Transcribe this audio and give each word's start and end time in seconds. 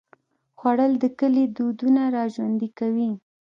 خوړل 0.59 0.93
د 1.03 1.05
کلي 1.19 1.45
دودونه 1.55 2.01
راژوندي 2.17 2.69
کوي 2.79 3.11